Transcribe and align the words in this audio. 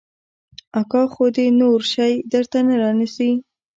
اکا 0.79 1.03
خو 1.13 1.25
دې 1.35 1.47
نور 1.59 1.79
شى 1.91 2.11
درته 2.31 2.59
نه 2.67 2.75
رانيسي. 2.81 3.31